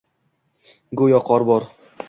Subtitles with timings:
[1.03, 1.71] Go’yo qor bor